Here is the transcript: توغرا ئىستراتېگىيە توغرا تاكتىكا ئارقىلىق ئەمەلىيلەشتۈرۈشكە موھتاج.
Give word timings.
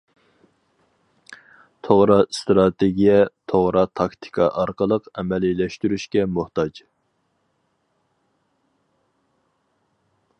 توغرا 1.87 2.15
ئىستراتېگىيە 2.29 3.19
توغرا 3.53 3.83
تاكتىكا 3.99 4.47
ئارقىلىق 4.63 5.11
ئەمەلىيلەشتۈرۈشكە 5.15 6.27
موھتاج. 6.39 6.83